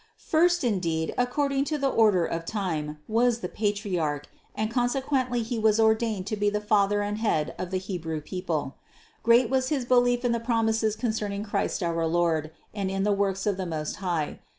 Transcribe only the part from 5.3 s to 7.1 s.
he was ordained to be the father